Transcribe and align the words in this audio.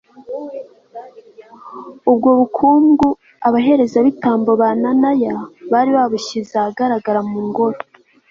ubwo 2.09 2.29
bukungu 2.39 3.07
abaherezabitambo 3.47 4.51
ba 4.61 4.69
nanaya 4.81 5.35
bari 5.71 5.91
babushyize 5.97 6.53
ahagaragara 6.57 7.19
mu 7.29 7.39
ngoro 7.47 7.77